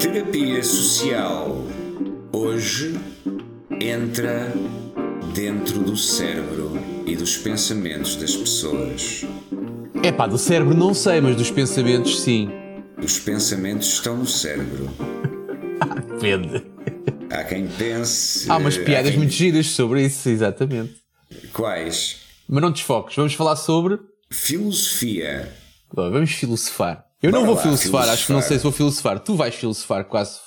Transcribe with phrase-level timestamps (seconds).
[0.00, 1.64] Terapia social
[2.32, 2.98] hoje
[3.80, 4.52] entra
[5.32, 6.72] dentro do cérebro
[7.06, 9.24] e dos pensamentos das pessoas.
[10.02, 12.50] É pá, do cérebro não sei, mas dos pensamentos sim.
[13.00, 14.90] Os pensamentos estão no cérebro.
[16.10, 16.73] Depende.
[17.34, 18.50] Há quem pense.
[18.50, 20.94] Há umas piadas quem- muito giras sobre isso, exatamente.
[21.52, 22.16] Quais?
[22.48, 23.98] Mas não desfoques, vamos falar sobre.
[24.30, 25.52] Filosofia.
[25.96, 27.04] Ó, Vamos filosofar.
[27.22, 28.48] Eu não Bora vou lá, filosofar, acho que não filosofar.
[28.48, 29.18] sei se vou filosofar.
[29.20, 30.38] Tu vais filosofar quase.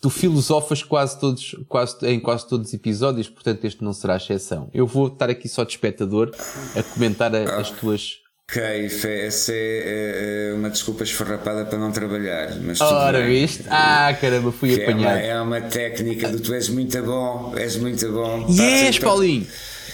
[0.00, 4.68] Tu filosofas quase todos, quase, em quase todos os episódios, portanto este não será exceção.
[4.74, 6.30] Eu vou estar aqui só de espectador
[6.76, 8.16] a comentar a- as tuas.
[8.50, 12.54] Ok, fe- essa é eh, eh, uma desculpa esfarrapada para não trabalhar.
[12.60, 13.40] Mas Ora, bem.
[13.46, 13.64] viste?
[13.70, 15.18] Ah, caramba, fui Que é, uma, apanhado.
[15.18, 18.46] é uma técnica do tu és muito bom, és muito bom.
[18.48, 19.46] E és, Paulinho!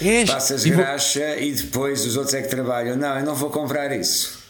[0.02, 0.28] És!
[0.30, 2.96] Passas E vou- graxa e depois os outros é que trabalham.
[2.96, 4.40] Não, eu não vou comprar isso.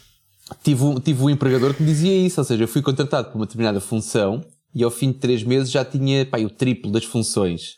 [0.64, 3.36] tive, um, tive um empregador que me dizia isso, ou seja, eu fui contratado por
[3.36, 4.42] uma determinada função
[4.74, 7.76] e ao fim de três meses já tinha pá, o triplo das funções.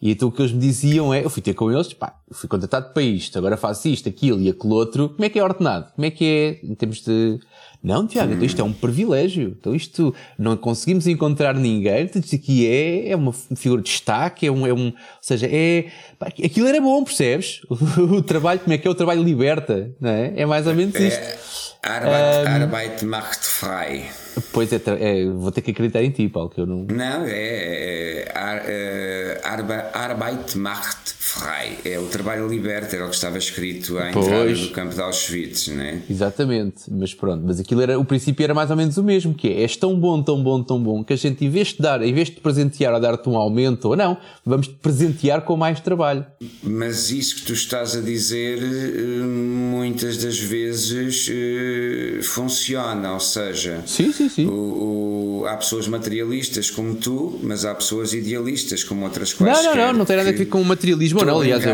[0.00, 2.48] E então o que eles me diziam é, eu fui ter com eles, pá, fui
[2.48, 5.92] contratado para isto, agora faço isto, aquilo e aquele outro, como é que é ordenado?
[5.94, 7.40] Como é que é em termos de...
[7.82, 9.56] Não, Tiago, então isto é um privilégio.
[9.58, 14.46] Então isto, não conseguimos encontrar ninguém, então isto aqui é, é uma figura de destaque,
[14.46, 15.86] é um, é um, ou seja, é,
[16.18, 17.60] pá, aquilo era bom, percebes?
[17.98, 18.90] O, trabalho, como é que é?
[18.90, 20.32] O trabalho liberta, não é?
[20.36, 21.67] É mais ou menos isto.
[21.82, 24.10] É, Arbeit, Arbeit macht frei.
[24.52, 26.84] Pois é, é, vou ter que acreditar em ti, Paulo, que eu não.
[26.90, 31.78] Não, é, é Ar- eh, Arbe- Arbeit macht frei.
[31.84, 34.60] É o trabalho liberta, era o que estava escrito à entrada Pois.
[34.60, 36.02] do campo de Auschwitz, né?
[36.10, 39.48] Exatamente, mas pronto, mas aquilo era, o princípio era mais ou menos o mesmo, que
[39.48, 42.02] é, és tão bom, tão bom, tão bom, que a gente, em vez de dar,
[42.02, 45.56] em vez de te presentear ou dar-te um aumento ou não, vamos te presentear com
[45.56, 46.24] mais trabalho.
[46.62, 53.82] Mas isso que tu estás a dizer, eh, muitas das vezes eh, funciona, ou seja,
[53.86, 54.46] Sim, sim, sim.
[54.46, 59.76] o- o- há pessoas materialistas como tu, mas há pessoas idealistas como outras Não, quaisquer.
[59.76, 61.64] não, não, não tem nada a ver com o materialismo, não, aliás.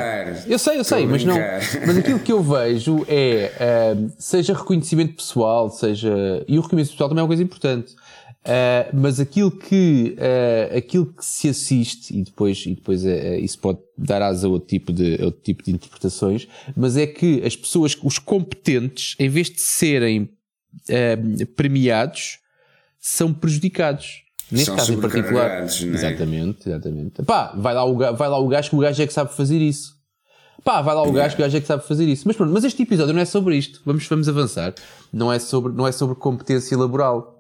[0.46, 1.36] Eu, eu sei, eu sei, mas não.
[1.86, 6.44] Mas aquilo que eu vejo é, ah, seja reconhecimento pessoal, seja.
[6.46, 7.94] E o reconhecimento pessoal também é uma coisa importante.
[8.44, 13.58] Ah, mas aquilo que, ah, aquilo que se assiste, e depois, e depois ah, isso
[13.58, 17.56] pode dar asa a outro tipo, de, outro tipo de interpretações, mas é que as
[17.56, 20.28] pessoas, os competentes, em vez de serem
[21.56, 22.40] premiados,
[22.98, 24.23] são prejudicados.
[24.50, 25.32] Neste São caso em particular.
[25.68, 25.96] sobrecarregados, não é?
[25.96, 27.22] Exatamente, exatamente.
[27.24, 29.58] Pá, vai lá, o, vai lá o gajo que o gajo é que sabe fazer
[29.58, 29.94] isso.
[30.62, 32.22] Pá, vai lá o gajo que o gajo é que sabe fazer isso.
[32.26, 33.80] Mas pronto, mas este episódio não é sobre isto.
[33.84, 34.74] Vamos, vamos avançar.
[35.12, 37.32] Não é sobre, não é sobre competência laboral.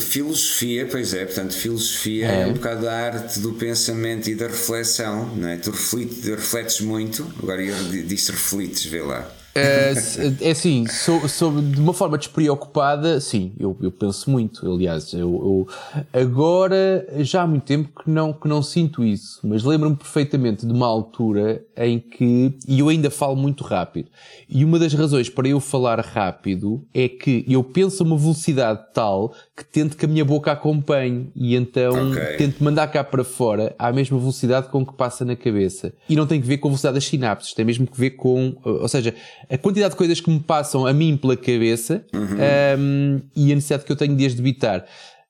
[0.00, 2.46] Filosofia, pois é, portanto, filosofia é.
[2.46, 5.56] um bocado a arte do pensamento e da reflexão, não é?
[5.56, 9.28] Tu refletes, refletes muito, agora eu di- disse refletes, vê lá.
[9.58, 14.70] É, se- é assim, so- sobre- de uma forma despreocupada, sim, eu, eu penso muito.
[14.70, 15.68] Aliás, eu, eu-
[16.12, 20.72] agora já há muito tempo que não, que não sinto isso, mas lembro-me perfeitamente de
[20.72, 24.08] uma altura em que, e eu ainda falo muito rápido,
[24.48, 28.80] e uma das razões para eu falar rápido é que eu penso a uma velocidade
[28.94, 32.36] tal que tento que a minha boca acompanhe, e então Ok.
[32.36, 35.92] tento mandar cá para fora à mesma velocidade com que passa na cabeça.
[36.08, 38.56] E não tem que ver com a velocidade das sinapses, tem mesmo que ver com,
[38.62, 39.12] ou seja,
[39.50, 43.84] a quantidade de coisas que me passam a mim pela cabeça um, e a necessidade
[43.84, 44.84] que eu tenho de as debitar.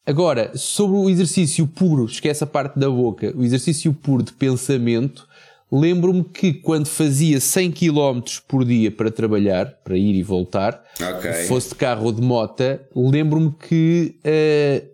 [0.07, 5.28] Agora, sobre o exercício puro, esquece a parte da boca, o exercício puro de pensamento,
[5.71, 11.33] lembro-me que quando fazia 100 km por dia para trabalhar, para ir e voltar, Ok.
[11.47, 14.85] fosse de carro ou de mota, lembro-me que eh,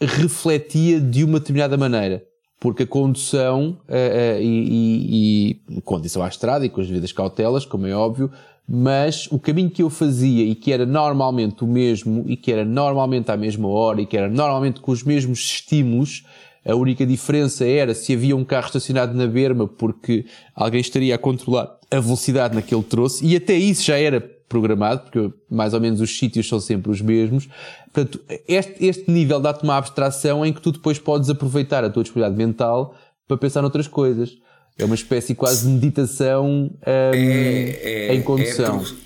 [0.00, 2.22] refletia de uma determinada maneira.
[2.58, 7.12] Porque a condução eh, eh, e, e, e condição à estrada e com as devidas
[7.12, 8.30] cautelas, como é óbvio,
[8.66, 12.64] mas o caminho que eu fazia e que era normalmente o mesmo e que era
[12.64, 16.24] normalmente à mesma hora e que era normalmente com os mesmos estímulos,
[16.66, 21.18] a única diferença era se havia um carro estacionado na berma porque alguém estaria a
[21.18, 26.00] controlar a velocidade naquele troço e até isso já era programado, porque mais ou menos
[26.00, 27.48] os sítios são sempre os mesmos.
[27.92, 32.02] Portanto, este, este nível dá-te uma abstração em que tu depois podes aproveitar a tua
[32.02, 32.96] disponibilidade mental
[33.26, 34.36] para pensar noutras coisas.
[34.78, 38.76] É uma espécie quase de meditação hum, É, é, em condução.
[38.76, 38.96] é porque,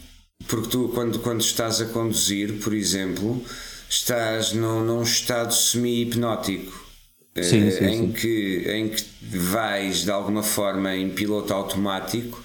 [0.49, 3.43] porque tu, quando, quando estás a conduzir, por exemplo,
[3.89, 6.90] estás num, num estado semi-hipnótico.
[7.37, 8.13] Sim, eh, sim, em, sim.
[8.13, 12.43] Que, em que vais de alguma forma em piloto automático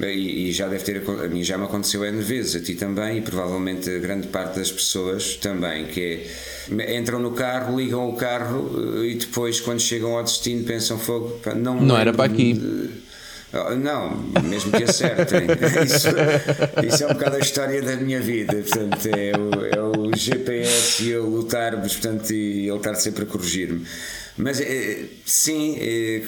[0.00, 3.18] e, e, já deve ter a mim já me aconteceu N vezes, a ti também
[3.18, 6.24] e provavelmente a grande parte das pessoas também, que
[6.78, 11.40] é entram no carro, ligam o carro e depois quando chegam ao destino pensam fogo,
[11.56, 12.52] não, não era para aqui.
[12.52, 13.08] De,
[13.52, 14.14] ah, não,
[14.44, 15.46] mesmo que acertem.
[15.84, 16.08] Isso,
[16.86, 18.56] isso, é um bocado a história da minha vida.
[18.56, 23.26] Portanto, é o, é o GPS e eu lutarmos portanto, e ele estar sempre a
[23.26, 23.86] corrigir-me.
[24.38, 26.22] Mas é, sim, é,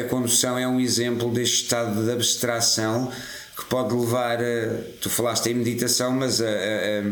[0.00, 3.10] a condução é um exemplo deste estado de abstração
[3.56, 4.80] que pode levar a.
[5.00, 7.02] Tu falaste em meditação, mas a, a,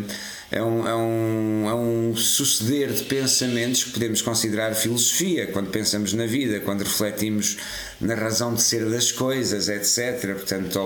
[0.51, 6.27] é, um, é, um, um suceder de pensamentos que podemos considerar filosofia quando pensamos na
[6.27, 7.59] vida, quando refletimos
[8.01, 10.35] na razão de ser das coisas, etc.
[10.35, 10.79] Portanto,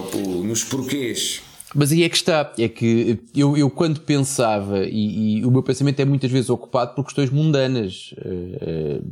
[0.42, 1.42] nos porquês.
[1.74, 5.62] Mas aí é que está, é que eu, eu quando pensava, e, e, o meu
[5.62, 9.02] pensamento é muitas vezes ocupado por questões mundanas, uh,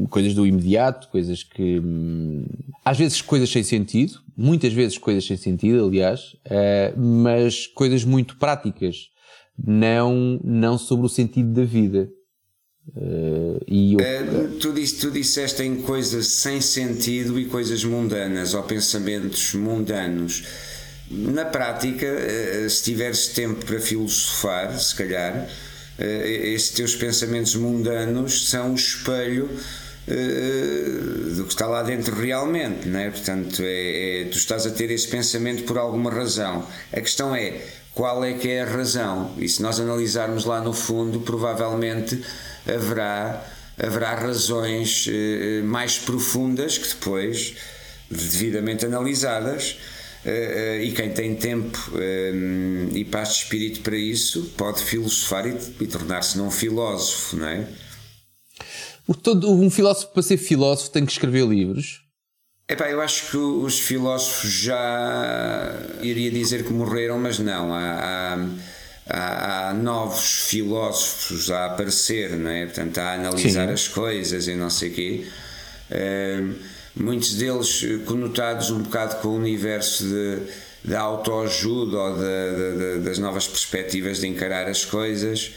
[0.00, 1.78] uh, coisas do imediato, coisas que.
[1.78, 2.46] Um,
[2.84, 8.36] às vezes coisas sem sentido, muitas vezes coisas sem sentido, aliás, uh, mas coisas muito
[8.38, 9.10] práticas,
[9.56, 12.10] não, não sobre o sentido da vida.
[13.68, 14.58] e eu...
[14.58, 20.42] tu, disse, tu disseste em coisas sem sentido e coisas mundanas, ou pensamentos mundanos
[21.10, 25.48] na prática, eh, se tiveres tempo para filosofar, se calhar,
[25.98, 29.48] eh, esses teus pensamentos mundanos são o espelho
[30.06, 33.10] eh, do que está lá dentro realmente, não é?
[33.10, 36.66] Portanto, é, é, tu estás a ter esse pensamento por alguma razão.
[36.92, 37.62] A questão é
[37.94, 39.34] qual é que é a razão?
[39.38, 42.22] E se nós analisarmos lá no fundo, provavelmente
[42.66, 43.44] haverá,
[43.78, 45.08] haverá razões
[45.64, 47.56] mais profundas que depois,
[48.08, 49.78] devidamente analisadas,
[50.28, 55.56] Uh, e quem tem tempo uh, e paz de espírito para isso pode filosofar e,
[55.80, 57.66] e tornar-se num filósofo, não é?
[59.22, 62.02] Todo, um filósofo, para ser filósofo, tem que escrever livros.
[62.68, 65.72] Epá, eu acho que os filósofos já
[66.02, 67.72] iria dizer que morreram, mas não.
[67.72, 68.36] Há,
[69.08, 72.66] há, há novos filósofos a aparecer, não é?
[72.66, 73.72] Portanto, a analisar Sim.
[73.72, 75.26] as coisas e não sei o quê.
[75.90, 80.38] Uh, muitos deles eh, conotados um bocado com o universo de,
[80.84, 85.52] da autoajuda ou de, de, das novas perspectivas de encarar as coisas.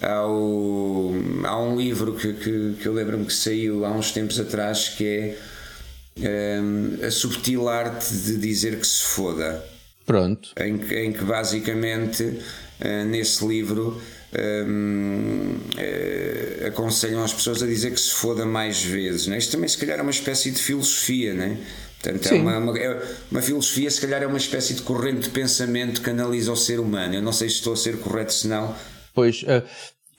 [0.00, 1.12] Há, o,
[1.44, 5.04] há um livro que, que, que eu lembro-me que saiu há uns tempos atrás que
[5.04, 9.64] é um, ehm, A Subtil Arte de Dizer que se Foda.
[10.06, 10.50] Pronto.
[10.58, 14.00] Em, em que basicamente uh, nesse livro
[14.36, 19.26] um, uh, aconselham as pessoas a dizer que se foda mais vezes.
[19.26, 19.38] Né?
[19.38, 21.58] Isto também, se calhar, é uma espécie de filosofia, né?
[22.00, 25.30] Portanto, é uma, uma, é uma, filosofia, se calhar, é uma espécie de corrente de
[25.30, 27.14] pensamento que analisa o ser humano.
[27.14, 28.74] Eu não sei se estou a ser correto, se não.
[29.12, 29.66] Pois, uh,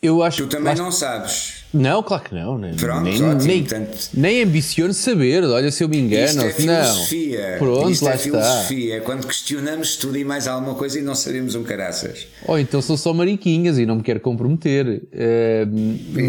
[0.01, 1.60] eu acho Tu também não sabes.
[1.74, 2.57] Não, claro que não.
[2.57, 6.25] Nem, Pronto, nem, ótimo, nem, portanto, nem ambiciono saber, olha se eu me engano.
[6.25, 7.51] Isto é filosofia.
[7.51, 7.57] Não.
[7.60, 8.96] Pronto, isto lá é filosofia.
[8.96, 12.28] É quando questionamos tudo e mais alguma coisa e não sabemos um caraças.
[12.48, 15.04] Ou então são só mariquinhas e não me quero comprometer.
[15.13, 15.68] Uh,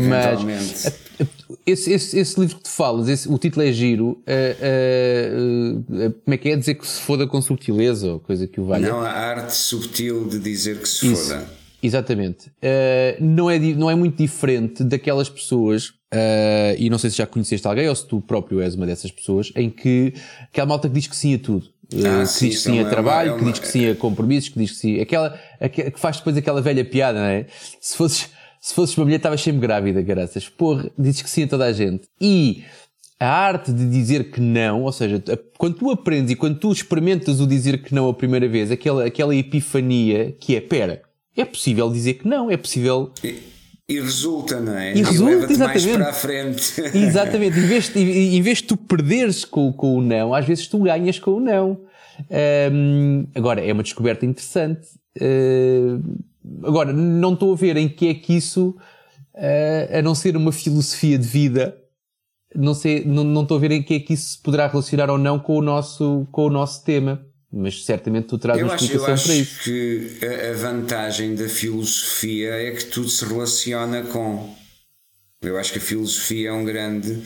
[0.09, 0.93] mas
[1.67, 4.09] esse, esse, esse, livro que tu falas, esse, o título é giro.
[4.09, 8.61] Uh, uh, como é que é dizer que se foda com subtileza ou coisa que
[8.61, 8.89] o valha?
[8.89, 11.29] Não, a arte subtil de dizer que se Isso.
[11.29, 11.60] foda.
[11.82, 12.49] Exatamente.
[12.49, 17.27] Uh, não, é, não é muito diferente daquelas pessoas, uh, e não sei se já
[17.27, 20.12] conheceste alguém ou se tu próprio és uma dessas pessoas, em que
[20.43, 21.67] aquela malta que diz que sim a tudo.
[21.93, 23.53] Uh, ah, que sim, diz que sim a é trabalho, uma, é uma...
[23.53, 25.00] que diz que sim a compromissos, que diz que sim.
[25.00, 27.47] Aquela, aquela, que faz depois aquela velha piada, não é?
[27.81, 28.29] Se fosses,
[28.61, 30.49] se fosses uma mulher, estavas sempre grávida, graças.
[30.49, 32.03] Porra, dizes que sim a toda a gente.
[32.21, 32.65] E
[33.19, 35.23] a arte de dizer que não, ou seja,
[35.59, 39.05] quando tu aprendes e quando tu experimentas o dizer que não a primeira vez, aquela,
[39.05, 41.02] aquela epifania que é, pera,
[41.37, 43.13] é possível dizer que não, é possível.
[43.23, 43.39] E,
[43.89, 44.95] e resulta, não é?
[44.95, 45.87] E resulta, exatamente.
[45.87, 46.81] Mais para a frente.
[46.97, 47.59] Exatamente.
[47.59, 50.79] Em vez, de, em vez de tu perderes com, com o não, às vezes tu
[50.81, 51.81] ganhas com o não.
[52.73, 54.87] Um, agora, é uma descoberta interessante.
[55.21, 56.01] Uh,
[56.63, 58.77] agora, não estou a ver em que é que isso,
[59.35, 61.77] uh, a não ser uma filosofia de vida,
[62.55, 65.11] não, sei, não, não estou a ver em que é que isso se poderá relacionar
[65.11, 68.76] ou não com o nosso, com o nosso tema mas certamente tu traz eu uma
[68.76, 69.71] explicação acho, para isso.
[69.71, 74.54] Eu acho que a vantagem da filosofia é que tudo se relaciona com.
[75.42, 77.23] Eu acho que a filosofia é um grande,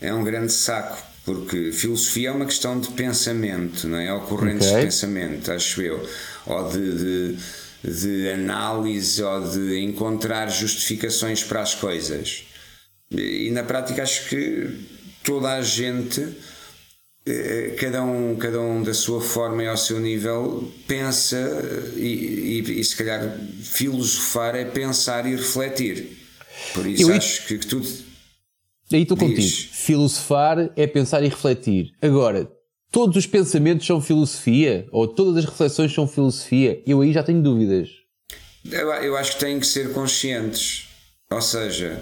[0.00, 4.12] é um grande saco, porque filosofia é uma questão de pensamento, não é?
[4.14, 4.78] Ou correntes okay.
[4.78, 6.08] de pensamento, acho eu,
[6.46, 7.36] ou de, de,
[7.82, 12.44] de análise, ou de encontrar justificações para as coisas.
[13.10, 14.70] E na prática acho que
[15.22, 16.34] toda a gente
[17.78, 21.36] cada um, cada um da sua forma e ao seu nível pensa
[21.96, 26.16] e, e, e se calhar filosofar é pensar e refletir.
[26.72, 27.88] Por isso Eu acho que, que tudo.
[28.92, 29.72] Aí estou contigo.
[29.72, 31.92] Filosofar é pensar e refletir.
[32.00, 32.48] Agora,
[32.92, 34.86] todos os pensamentos são filosofia?
[34.92, 36.80] Ou todas as reflexões são filosofia?
[36.86, 37.88] Eu aí já tenho dúvidas.
[38.70, 40.86] Eu, eu acho que têm que ser conscientes.
[41.28, 42.00] Ou seja,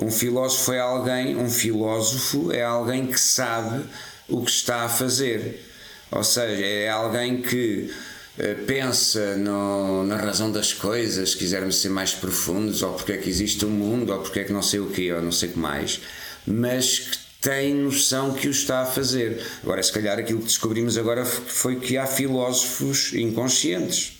[0.00, 3.82] um filósofo é alguém, um filósofo é alguém que sabe
[4.28, 5.64] o que está a fazer.
[6.10, 7.90] Ou seja, é alguém que
[8.38, 13.16] eh, pensa no, na razão das coisas, se quisermos ser mais profundos, ou porque é
[13.16, 15.32] que existe o um mundo, ou porque é que não sei o quê, ou não
[15.32, 16.00] sei o que mais,
[16.46, 19.44] mas que tem noção que o está a fazer.
[19.62, 24.17] Agora, se calhar aquilo que descobrimos agora foi que há filósofos inconscientes.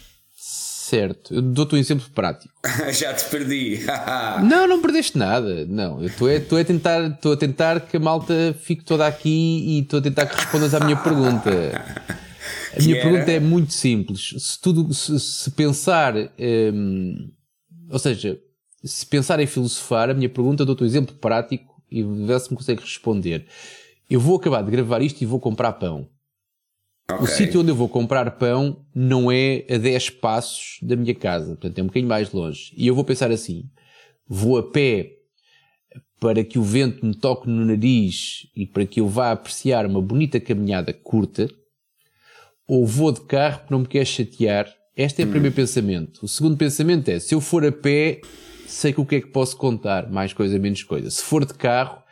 [0.89, 2.55] Certo, eu dou-te um exemplo prático.
[2.99, 3.81] Já te perdi.
[4.49, 5.67] não, não perdeste nada.
[5.67, 9.29] Não, eu estou a, a, tentar, estou a tentar que a malta fique toda aqui
[9.29, 11.51] e estou a tentar que respondas à minha pergunta.
[12.75, 14.35] A minha pergunta é muito simples.
[14.39, 17.33] Se tudo, se, se pensar, hum,
[17.91, 18.41] ou seja,
[18.83, 22.57] se pensar em filosofar, a minha pergunta, dou-te um exemplo prático e vê se me
[22.57, 23.47] consegue responder.
[24.09, 26.09] Eu vou acabar de gravar isto e vou comprar pão.
[27.11, 27.25] Okay.
[27.25, 31.57] O sítio onde eu vou comprar pão não é a 10 passos da minha casa,
[31.57, 32.71] portanto é um bocadinho mais longe.
[32.77, 33.65] E eu vou pensar assim:
[34.29, 35.15] vou a pé
[36.21, 40.03] para que o vento me toque no nariz e para que eu vá apreciar uma
[40.03, 41.49] bonita caminhada curta,
[42.67, 44.71] ou vou de carro porque não me quer chatear.
[44.95, 45.31] Este é o hum.
[45.31, 46.23] primeiro pensamento.
[46.23, 48.21] O segundo pensamento é: se eu for a pé,
[48.67, 51.11] sei que o que é que posso contar, mais coisa, menos coisa.
[51.11, 52.03] Se for de carro,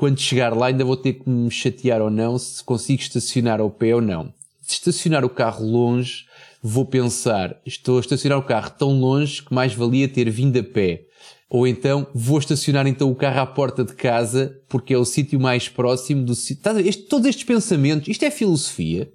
[0.00, 3.70] quando chegar lá ainda vou ter que me chatear ou não se consigo estacionar ao
[3.70, 4.32] pé ou não.
[4.62, 6.24] Se estacionar o carro longe,
[6.62, 10.62] vou pensar, estou a estacionar o carro tão longe que mais valia ter vindo a
[10.62, 11.02] pé.
[11.50, 15.38] Ou então vou estacionar então o carro à porta de casa porque é o sítio
[15.38, 16.62] mais próximo do sítio.
[17.06, 19.12] Todos estes pensamentos, isto é filosofia?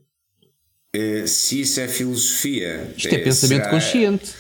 [0.96, 2.94] Uh, se isso é filosofia.
[2.96, 3.72] Isto é, é pensamento será...
[3.72, 4.34] consciente.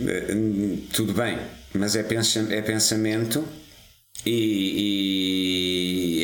[0.00, 1.38] Uh, tudo bem,
[1.72, 3.46] mas é, é pensamento
[4.24, 5.39] e, e,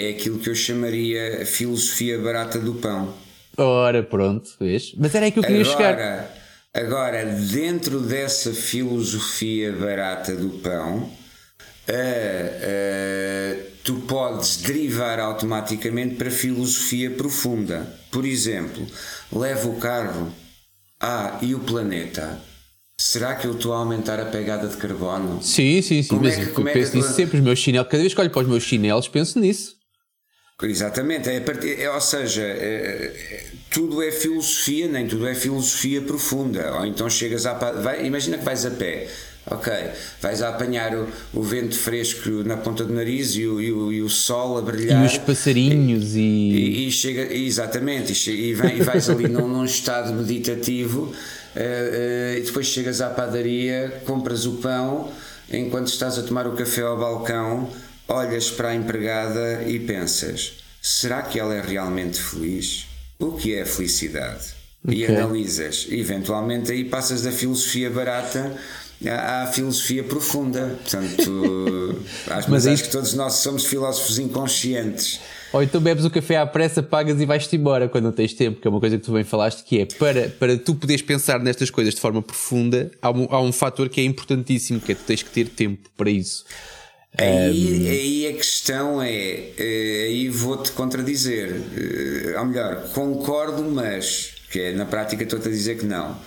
[0.01, 3.15] é aquilo que eu chamaria a filosofia barata do pão.
[3.57, 4.93] Ora, pronto, vês?
[4.97, 6.37] Mas era aí que eu queria agora, chegar.
[6.75, 11.11] Agora, dentro dessa filosofia barata do pão, uh,
[11.89, 17.87] uh, tu podes derivar automaticamente para filosofia profunda.
[18.11, 18.87] Por exemplo,
[19.33, 20.31] leva o carro
[21.01, 22.41] ah, e o planeta
[22.99, 25.43] Será que eu estou a aumentar a pegada de carbono?
[25.43, 26.09] Sim, sim, sim.
[26.09, 27.37] Como mas é que, eu penso é nisso sempre.
[27.37, 29.76] Os meus chinelos, cada vez que olho para os meus chinelos, penso nisso.
[30.62, 31.29] Exatamente.
[31.29, 36.75] É, é ou seja, é, é, tudo é filosofia, nem tudo é filosofia profunda.
[36.79, 37.53] Ou então chegas a.
[37.53, 39.09] Vai, imagina que vais a pé.
[39.49, 39.73] Ok,
[40.21, 43.93] vais a apanhar o, o, vento fresco na ponta do nariz e o, e o,
[43.93, 45.05] e o sol a brilhar.
[45.05, 46.19] E os passarinhos e.
[46.19, 51.15] E, e chega, exatamente, e, vem, e vais ali num, num estado meditativo
[51.57, 55.11] e depois chegas à padaria, compras o pão,
[55.51, 57.71] enquanto estás a tomar o café ao balcão,
[58.09, 62.87] olhas para a empregada e pensas: será que ela é realmente feliz?
[63.19, 64.55] O que é a felicidade?
[64.85, 64.99] Okay.
[65.01, 65.87] E analisas.
[65.91, 68.55] Eventualmente aí passas da filosofia barata
[69.05, 70.79] à filosofia profunda.
[70.83, 75.21] Portanto, acho, mas, acho que todos nós somos filósofos inconscientes.
[75.53, 78.61] Ou então bebes o café à pressa, pagas e vais-te embora quando não tens tempo,
[78.61, 81.38] que é uma coisa que tu bem falaste, que é para, para tu poderes pensar
[81.41, 84.95] nestas coisas de forma profunda, há um, há um fator que é importantíssimo, que é
[84.95, 86.45] tu tens que ter tempo para isso.
[87.19, 94.61] Aí, aí a questão é, eh, aí vou-te contradizer, eh, ou melhor, concordo, mas que
[94.61, 96.19] é, na prática estou-te a dizer que não.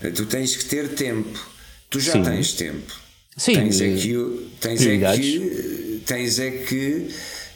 [0.00, 1.44] Eh, tu tens que ter tempo,
[1.90, 2.22] tu já Sim.
[2.22, 2.92] tens tempo.
[3.36, 7.08] Sim, tens é que, tens é que, tens é que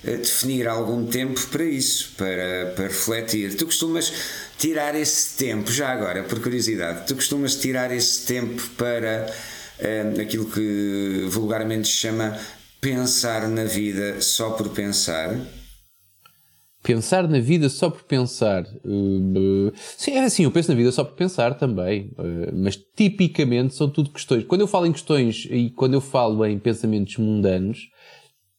[0.04, 3.56] definir algum tempo para isso, para, para refletir.
[3.56, 4.12] Tu costumas
[4.58, 9.26] tirar esse tempo, já agora, por curiosidade, tu costumas tirar esse tempo para
[9.80, 12.38] uh, aquilo que vulgarmente se chama
[12.80, 15.36] pensar na vida só por pensar?
[16.82, 18.64] Pensar na vida só por pensar.
[18.84, 22.10] Uh, sim, é assim, eu penso na vida só por pensar também.
[22.18, 24.44] Uh, mas tipicamente são tudo questões.
[24.44, 27.88] Quando eu falo em questões e quando eu falo em pensamentos mundanos,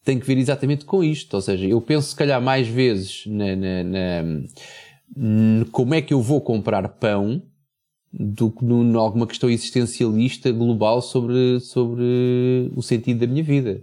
[0.05, 1.33] tem que ver exatamente com isto.
[1.33, 6.21] Ou seja, eu penso se calhar mais vezes na, na, na como é que eu
[6.21, 7.41] vou comprar pão
[8.11, 13.81] do que em alguma questão existencialista global sobre, sobre o sentido da minha vida.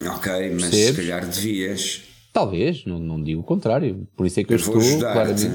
[0.00, 0.88] Ok, mas Percebes?
[0.88, 2.11] se calhar devias.
[2.32, 4.08] Talvez, não, não digo o contrário.
[4.16, 5.50] Por isso é que eu, eu estou claramente.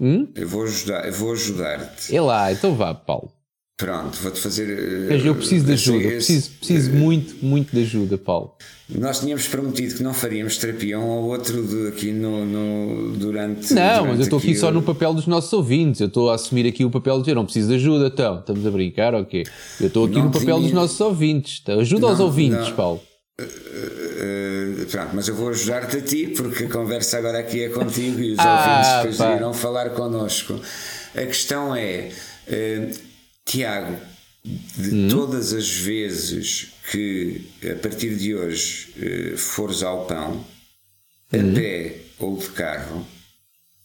[0.00, 0.28] Hum?
[0.34, 2.14] Eu vou ajudar, eu vou ajudar-te.
[2.14, 3.32] É lá, então vá, Paulo.
[3.78, 5.06] Pronto, vou-te fazer.
[5.08, 8.54] Mas eu preciso de ajuda, esse, preciso, preciso uh, muito, muito de ajuda, Paulo.
[8.88, 13.72] Nós tínhamos prometido que não faríamos terapia um ao outro de, aqui no, no, durante.
[13.72, 16.00] Não, durante mas eu estou aqui, aqui só no papel dos nossos ouvintes.
[16.00, 18.40] Eu estou a assumir aqui o papel de dizer, não preciso de ajuda, então.
[18.40, 19.46] Estamos a brincar, ok?
[19.80, 21.60] Eu estou aqui não no papel dos nossos ouvintes.
[21.62, 22.74] Então, ajuda não, aos ouvintes, não.
[22.74, 23.00] Paulo.
[24.90, 28.32] Pronto, mas eu vou ajudar-te a ti, porque a conversa agora aqui é contigo e
[28.32, 30.60] os ah, ouvintes depois irão falar connosco.
[31.14, 32.10] A questão é,
[32.46, 32.98] uh,
[33.44, 33.96] Tiago,
[34.44, 35.08] de hum.
[35.08, 40.44] todas as vezes que a partir de hoje uh, fores ao pão,
[41.32, 41.50] hum.
[41.50, 43.06] a pé ou de carro,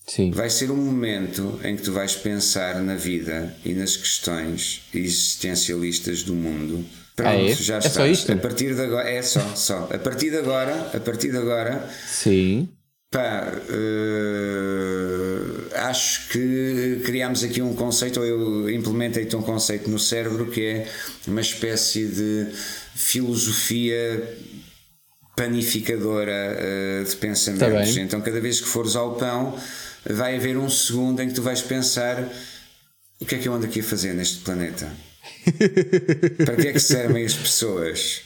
[0.07, 0.31] Sim.
[0.31, 6.23] vai ser um momento em que tu vais pensar na vida e nas questões existencialistas
[6.23, 6.85] do mundo.
[7.15, 7.53] Pronto, ah, é?
[7.53, 7.93] já é estás.
[7.93, 8.31] Só isto?
[8.31, 9.87] A partir de agora, é só, só.
[9.91, 11.87] A partir de agora, a partir de agora.
[12.07, 12.69] Sim.
[13.11, 15.43] Pá, uh,
[15.87, 20.87] acho que criámos aqui um conceito, ou eu implementei-te um conceito no cérebro que é
[21.27, 22.47] uma espécie de
[22.95, 24.35] filosofia
[25.35, 27.93] panificadora uh, de pensamentos.
[27.93, 29.55] Tá então, cada vez que fores ao pão,
[30.03, 32.27] vai haver um segundo em que tu vais pensar:
[33.19, 34.91] o que é que eu ando aqui a fazer neste planeta?
[36.45, 38.21] Para que é que servem as pessoas?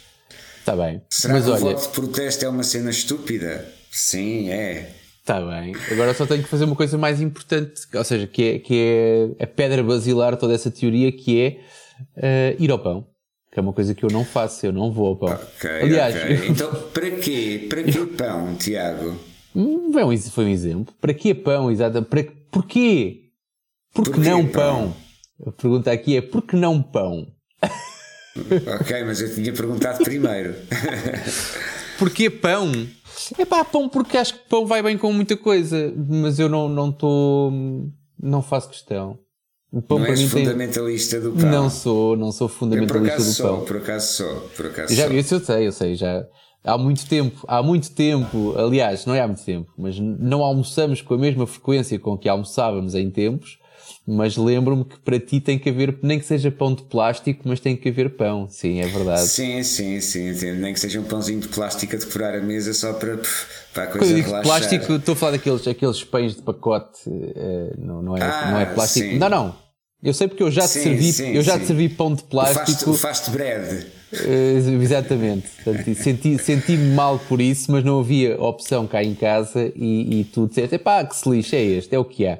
[0.59, 1.01] Está bem.
[1.09, 1.59] Será Mas que olha...
[1.59, 3.65] o voto de protesto é uma cena estúpida?
[3.89, 4.91] Sim, é.
[5.21, 5.73] Está bem.
[5.91, 9.43] Agora só tenho que fazer uma coisa mais importante, ou seja, que é, que é
[9.43, 13.07] a pedra basilar toda essa teoria, que é uh, ir ao pão.
[13.51, 15.39] Que é uma coisa que eu não faço, eu não vou ao pão.
[15.57, 16.47] Okay, Aliás, okay.
[16.51, 17.65] então para quê?
[17.69, 19.19] Para que pão, Tiago?
[19.55, 19.91] Hum,
[20.31, 20.93] foi um exemplo.
[21.01, 22.09] Para que pão, exatamente?
[22.09, 23.23] Para, porquê?
[23.93, 24.91] Por que não pão?
[24.91, 25.06] pão?
[25.45, 27.27] A pergunta aqui é: por que não pão?
[28.79, 30.55] ok, mas eu tinha perguntado primeiro.
[31.97, 32.71] Porquê pão?
[33.37, 36.69] É pá, pão porque acho que pão vai bem com muita coisa, mas eu não
[36.69, 37.51] não estou,
[38.21, 39.17] não faço questão.
[39.71, 41.29] O pão não para és mim fundamentalista tem...
[41.29, 41.49] do pão.
[41.49, 43.65] Não sou, não sou fundamentalista do sou, pão.
[43.65, 45.17] Por acaso sou, por acaso já, sou.
[45.17, 46.23] Isso eu sei, eu sei, já
[46.63, 51.01] há muito tempo, há muito tempo, aliás, não é há muito tempo, mas não almoçamos
[51.01, 53.57] com a mesma frequência com que almoçávamos em tempos
[54.09, 57.59] mas lembro-me que para ti tem que haver, nem que seja pão de plástico, mas
[57.59, 58.47] tem que haver pão.
[58.49, 59.27] Sim, é verdade.
[59.27, 60.31] Sim, sim, sim.
[60.53, 63.19] Nem que seja um pãozinho de plástico a decorar a mesa só para,
[63.73, 64.43] para a coisa Quando relaxar.
[64.43, 67.01] plástico, estou a falar daqueles aqueles pães de pacote,
[67.35, 69.09] é, não, não, é, ah, não é plástico.
[69.09, 69.17] Sim.
[69.17, 69.66] Não, não.
[70.01, 72.23] Eu sei porque eu já te sim, servi, sim, eu já te servi pão de
[72.23, 72.91] plástico.
[72.91, 73.87] O fast bread.
[74.13, 75.47] Uh, exatamente.
[75.95, 80.47] Senti-me senti mal por isso, mas não havia opção cá em casa e, e tu
[80.47, 82.39] disseste, pá, que se lixe, é este, é o que há.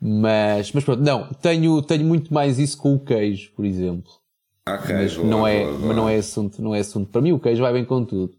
[0.00, 4.12] Mas, mas pronto, não, tenho, tenho muito mais isso com o queijo, por exemplo.
[4.68, 5.86] Ok, mas boa, não é, boa, boa.
[5.86, 7.10] mas não é assunto, não é assunto.
[7.10, 8.37] Para mim o queijo vai bem com tudo.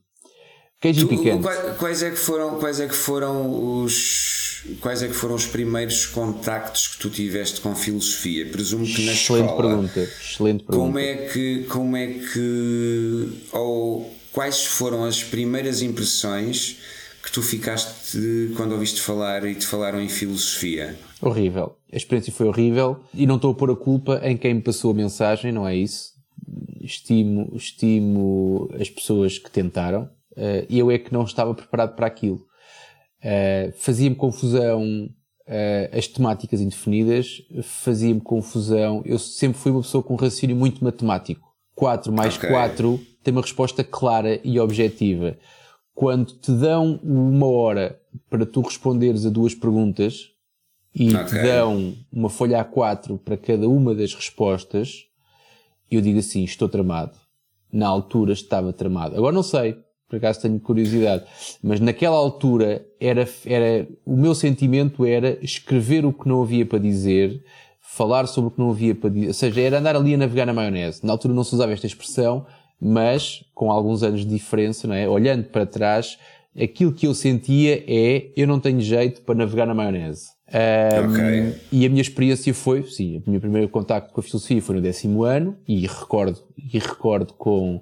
[0.79, 1.43] Queijo tu, picante.
[1.43, 4.39] Quais, quais, é que foram, quais é que foram os
[4.81, 8.45] quais é que foram os primeiros contactos que tu tiveste com filosofia?
[8.45, 9.69] Presumo que na excelente escola.
[9.69, 10.87] Pergunta, excelente pergunta.
[10.87, 16.77] Como é que, como é que, ou quais foram as primeiras impressões
[17.23, 20.97] que tu ficaste de, quando ouviste falar e te falaram em filosofia?
[21.21, 21.75] Horrível.
[21.91, 24.91] A experiência foi horrível e não estou a pôr a culpa em quem me passou
[24.91, 26.13] a mensagem, não é isso.
[26.81, 30.09] Estimo, estimo as pessoas que tentaram.
[30.39, 32.47] Uh, eu é que não estava preparado para aquilo.
[33.21, 39.03] Uh, fazia-me confusão uh, as temáticas indefinidas, fazia-me confusão.
[39.05, 41.49] Eu sempre fui uma pessoa com um raciocínio muito matemático.
[41.75, 42.49] 4 mais okay.
[42.49, 45.37] 4 tem uma resposta clara e objetiva.
[45.93, 47.99] Quando te dão uma hora
[48.29, 50.29] para tu responderes a duas perguntas
[50.95, 51.25] e okay.
[51.25, 55.05] te dão uma folha A4 para cada uma das respostas,
[55.91, 57.17] eu digo assim: estou tramado.
[57.71, 59.17] Na altura estava tramado.
[59.17, 59.77] Agora não sei,
[60.09, 61.23] por acaso tenho curiosidade,
[61.61, 66.79] mas naquela altura era, era, o meu sentimento era escrever o que não havia para
[66.79, 67.43] dizer,
[67.79, 70.45] falar sobre o que não havia para dizer, ou seja, era andar ali a navegar
[70.45, 71.05] na maionese.
[71.05, 72.45] Na altura não se usava esta expressão,
[72.81, 75.07] mas com alguns anos de diferença, não é?
[75.07, 76.17] Olhando para trás,
[76.59, 80.29] aquilo que eu sentia é eu não tenho jeito para navegar na maionese.
[80.49, 81.55] Um, okay.
[81.71, 84.81] E a minha experiência foi, sim, o meu primeiro contacto com a filosofia foi no
[84.81, 87.81] décimo ano e recordo, e recordo com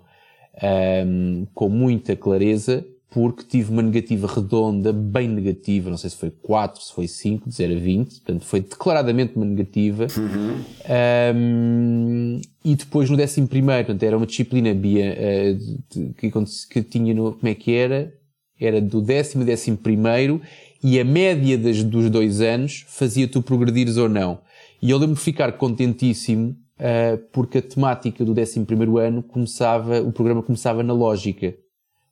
[0.63, 6.30] um, com muita clareza, porque tive uma negativa redonda, bem negativa, não sei se foi
[6.30, 10.08] 4, se foi 5, de 0 a 20, portanto foi declaradamente uma negativa.
[10.17, 11.36] Uhum.
[11.36, 16.32] Um, e depois no 11 primeiro, portanto era uma disciplina bia, uh, que,
[16.70, 18.13] que tinha no, como é que era?
[18.60, 20.41] Era do décimo a décimo primeiro,
[20.84, 24.39] e a média das, dos dois anos fazia tu progredires ou não.
[24.82, 28.66] E eu lembro de ficar contentíssimo uh, porque a temática do 11
[29.00, 31.54] ano começava, o programa começava na lógica.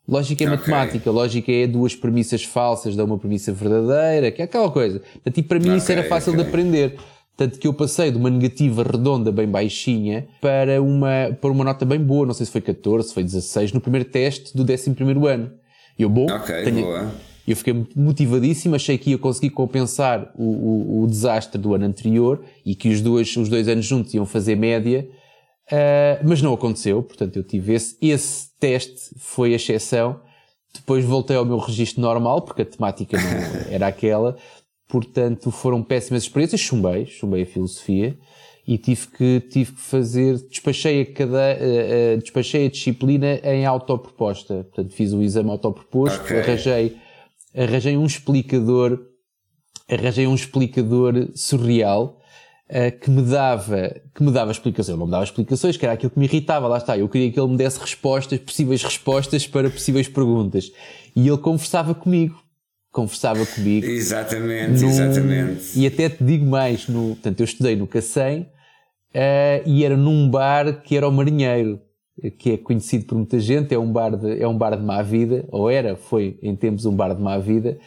[0.07, 0.57] Lógica é okay.
[0.57, 4.99] matemática, lógica é duas premissas falsas, dá uma premissa verdadeira, que é aquela coisa.
[4.99, 6.43] Portanto, e para mim okay, isso era fácil okay.
[6.43, 6.97] de aprender.
[7.35, 11.83] Tanto que eu passei de uma negativa redonda bem baixinha para uma, para uma nota
[11.83, 14.95] bem boa, não sei se foi 14, se foi 16, no primeiro teste do 11
[15.27, 15.51] ano.
[15.97, 16.27] E eu, bom,
[16.63, 17.11] tenho, boa.
[17.47, 22.43] Eu fiquei motivadíssimo, achei que ia conseguir compensar o, o, o, desastre do ano anterior
[22.65, 25.07] e que os dois, os dois anos juntos iam fazer média,
[25.71, 30.19] uh, mas não aconteceu, portanto eu tive esse, esse teste, foi a exceção,
[30.73, 34.35] depois voltei ao meu registro normal, porque a temática não era aquela.
[34.87, 36.61] Portanto, foram péssimas experiências.
[36.61, 38.17] Chumbei, chumbei a filosofia
[38.67, 43.65] e tive que, tive que fazer, despachei a, cada, uh, uh, despachei a disciplina em
[43.65, 44.63] autoproposta.
[44.63, 46.39] Portanto, fiz o exame autoproposto, okay.
[46.39, 46.97] arranjei,
[47.55, 48.99] arranjei um explicador,
[49.89, 52.19] arranjei um explicador surreal,
[52.69, 54.89] uh, que me dava, que me dava explicações.
[54.89, 56.97] Ele não me dava explicações, que era aquilo que me irritava, lá está.
[56.97, 60.71] Eu queria que ele me desse respostas, possíveis respostas para possíveis perguntas.
[61.15, 62.45] E ele conversava comigo
[62.95, 63.85] conversava comigo.
[63.85, 65.77] Exatamente, num, exatamente.
[65.77, 70.29] E até te digo mais, no, portanto, eu estudei no Cacém, uh, e era num
[70.29, 71.81] bar que era o Marinheiro,
[72.37, 75.01] que é conhecido por muita gente, é um bar de, é um bar de má
[75.01, 77.77] vida, ou era, foi em tempos um bar de má vida.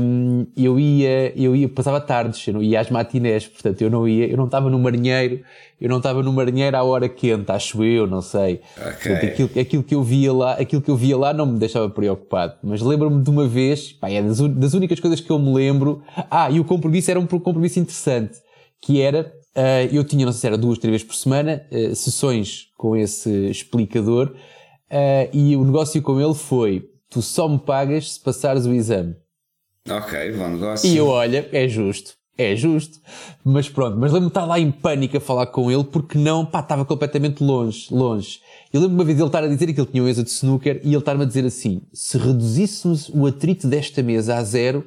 [0.00, 4.08] Um, eu ia, eu ia, passava tardes, eu não ia às matinés, portanto eu não
[4.08, 5.40] ia, eu não estava no Marinheiro,
[5.78, 8.62] eu não estava no Marinheiro à hora quente, acho eu, não sei.
[8.76, 9.12] Okay.
[9.12, 11.88] Portanto, aquilo, aquilo que eu via lá, aquilo que eu via lá não me deixava
[11.90, 12.54] preocupado.
[12.62, 16.02] Mas lembro-me de uma vez, pá, é das, das únicas coisas que eu me lembro.
[16.30, 18.38] Ah, e o compromisso era um compromisso interessante,
[18.80, 21.92] que era Uh, eu tinha, não sei se era duas, três vezes por semana, uh,
[21.92, 24.28] sessões com esse explicador,
[24.90, 29.14] uh, e o negócio com ele foi: tu só me pagas se passares o exame.
[29.90, 30.88] Ok, bom negócio.
[30.88, 33.00] E eu, olha, é justo, é justo.
[33.44, 36.46] Mas pronto, mas lembro-me de estar lá em pânico a falar com ele porque não,
[36.46, 38.40] pá, estava completamente longe, longe.
[38.72, 40.80] Eu lembro-me uma vez ele estar a dizer que ele tinha uma mesa de snooker
[40.84, 44.84] e ele estar-me a dizer assim: se reduzíssemos o atrito desta mesa a zero,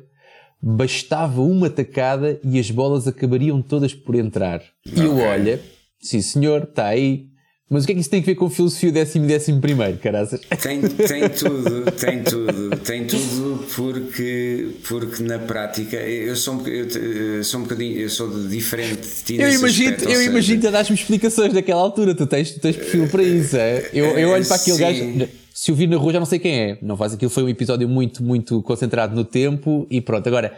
[0.62, 4.62] bastava uma tacada e as bolas acabariam todas por entrar.
[4.88, 5.04] Okay.
[5.04, 5.60] E eu olha,
[6.00, 7.31] sim senhor, está aí.
[7.72, 9.98] Mas o que é que isso tem a ver com filosofia décimo e décimo primeiro,
[9.98, 10.42] caraças?
[10.62, 17.42] Tem, tem tudo, tem tudo, tem tudo porque, porque na prática eu sou um, eu
[17.46, 19.42] sou um bocadinho, eu sou diferente de ti.
[19.42, 23.08] Eu imagino, aspecto, eu imagino-te a dar-me explicações daquela altura, tu tens, tu tens perfil
[23.08, 23.90] para isso, é?
[23.94, 25.18] Eu, eu olho para aquele sim.
[25.18, 26.78] gajo se o vir na rua já não sei quem é.
[26.82, 30.28] Não faz aquilo, foi um episódio muito, muito concentrado no tempo e pronto.
[30.28, 30.54] Agora,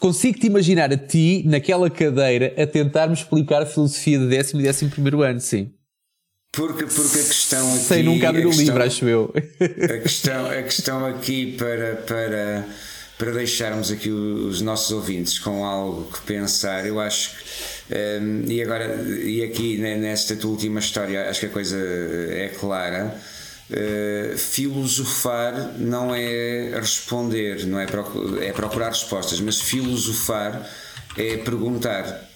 [0.00, 4.90] consigo-te imaginar a ti naquela cadeira a tentar-me explicar a filosofia de décimo e décimo
[4.90, 5.70] primeiro ano, sim.
[6.56, 7.84] Porque, porque a questão aqui.
[7.84, 9.32] Sem nunca abrir o livro, acho eu.
[9.60, 12.66] A questão, a questão aqui para, para,
[13.18, 17.44] para deixarmos aqui os nossos ouvintes com algo que pensar, eu acho que.
[17.94, 18.86] Um, e agora,
[19.22, 23.14] e aqui nesta tua última história, acho que a coisa é clara
[23.68, 30.64] Uh, filosofar não é responder, não é, procurar, é procurar respostas, mas filosofar
[31.18, 32.28] é perguntar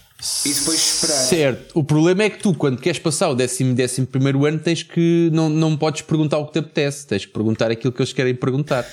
[0.45, 1.19] e depois esperar.
[1.19, 1.79] Certo.
[1.79, 5.31] O problema é que tu, quando queres passar o décimo, décimo primeiro ano, tens que
[5.33, 8.35] não, não podes perguntar o que te apetece, tens que perguntar aquilo que eles querem
[8.35, 8.87] perguntar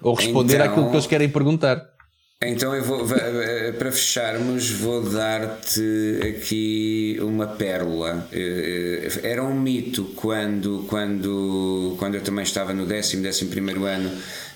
[0.00, 1.94] ou responder então, àquilo que eles querem perguntar.
[2.42, 3.06] Então eu vou,
[3.78, 8.28] para fecharmos, vou dar-te aqui uma pérola.
[8.30, 13.84] Eh, eh, era um mito quando, quando, quando eu também estava no décimo, décimo primeiro
[13.84, 14.10] ano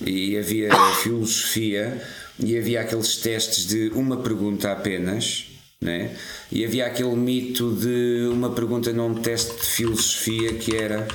[0.04, 0.68] e havia
[1.02, 2.02] filosofia
[2.38, 5.46] e havia aqueles testes de uma pergunta apenas.
[5.80, 6.16] Né?
[6.50, 11.06] E havia aquele mito de uma pergunta num teste de filosofia que era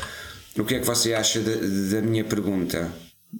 [0.57, 2.91] o que é que você acha da, da minha pergunta?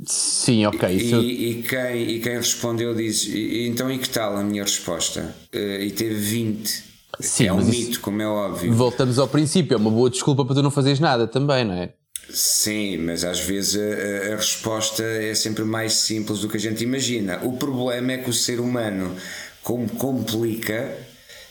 [0.06, 0.90] Sim, ok.
[0.90, 5.36] E, e, quem, e quem respondeu diz: então e que tal a minha resposta?
[5.54, 6.84] Uh, e teve 20.
[7.20, 8.00] Sim, é um mito, isso...
[8.02, 8.74] como é óbvio.
[8.74, 11.94] Voltamos ao princípio, é uma boa desculpa para tu não fazeres nada também, não é?
[12.30, 16.84] Sim, mas às vezes a, a, resposta é sempre mais simples do que a gente
[16.84, 17.40] imagina.
[17.44, 19.16] O problema é que o ser humano,
[19.62, 20.98] como complica,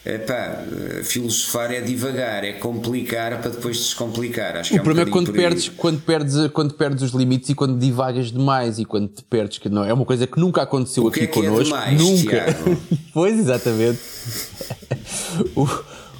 [0.04, 0.64] Epá,
[1.04, 4.56] filosofar é divagar, é complicar para depois descomplicar.
[4.56, 7.54] Acho o é um problema é quando perdes, quando, perdes, quando perdes os limites e
[7.54, 11.04] quando divagas demais e quando te perdes, que não é uma coisa que nunca aconteceu
[11.04, 11.60] o aqui é que connosco.
[11.60, 12.46] É demais, nunca.
[13.14, 14.00] pois, exatamente.
[15.54, 15.68] o,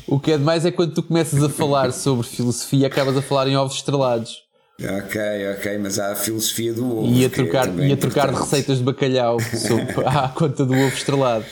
[0.06, 3.22] o que é demais é quando tu começas a falar sobre filosofia e acabas a
[3.22, 4.42] falar em ovos estrelados.
[4.80, 5.20] Ok,
[5.58, 7.12] ok, mas há a filosofia do ovo.
[7.12, 10.72] E a trocar, é e a trocar de receitas de bacalhau sobre, à conta do
[10.72, 11.44] ovo estrelado.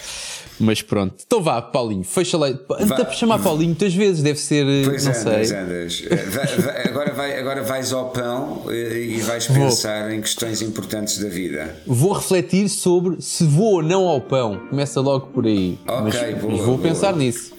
[0.60, 1.14] Mas pronto.
[1.26, 2.48] Então vá, Paulinho, fecha lá.
[2.48, 4.66] Anda para chamar Paulinho muitas vezes, deve ser.
[4.66, 5.56] Eh, pois não andas, sei.
[5.56, 6.04] andas.
[6.10, 10.12] Eh, vai, agora, vai, agora vais ao pão eh, e vais pensar vou.
[10.12, 11.76] em questões importantes da vida.
[11.86, 14.60] Vou refletir sobre se vou ou não ao pão.
[14.68, 15.78] Começa logo por aí.
[15.88, 16.88] Ok, mas, boa, mas vou boa.
[16.88, 17.52] pensar nisso.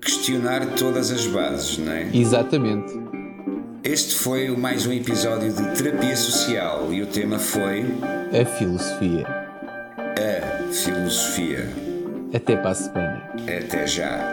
[0.00, 2.10] Questionar todas as bases, não é?
[2.12, 2.92] Exatamente.
[3.82, 7.84] Este foi mais um episódio de Terapia Social e o tema foi.
[8.32, 9.26] A filosofia.
[9.98, 11.93] A filosofia.
[12.34, 13.22] Até para a semana.
[13.46, 14.32] Até já.